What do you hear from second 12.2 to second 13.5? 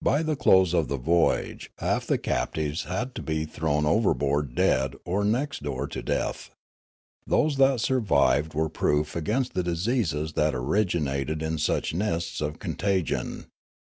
of contagion.